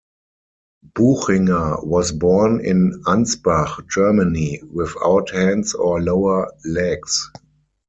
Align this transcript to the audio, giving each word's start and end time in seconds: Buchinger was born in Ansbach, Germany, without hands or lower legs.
Buchinger 0.95 1.83
was 1.85 2.11
born 2.13 2.59
in 2.65 3.03
Ansbach, 3.05 3.87
Germany, 3.87 4.59
without 4.67 5.29
hands 5.29 5.75
or 5.75 6.01
lower 6.01 6.47
legs. 6.65 7.29